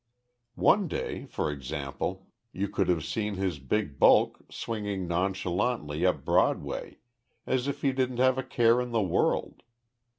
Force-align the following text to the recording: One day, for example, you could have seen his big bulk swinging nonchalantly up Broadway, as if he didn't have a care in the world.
One 0.55 0.87
day, 0.87 1.25
for 1.27 1.51
example, 1.51 2.25
you 2.51 2.67
could 2.69 2.87
have 2.87 3.05
seen 3.05 3.35
his 3.35 3.59
big 3.59 3.99
bulk 3.99 4.39
swinging 4.49 5.07
nonchalantly 5.07 6.07
up 6.07 6.25
Broadway, 6.25 6.97
as 7.45 7.67
if 7.67 7.83
he 7.83 7.91
didn't 7.91 8.17
have 8.17 8.39
a 8.39 8.43
care 8.43 8.81
in 8.81 8.93
the 8.93 9.03
world. 9.03 9.61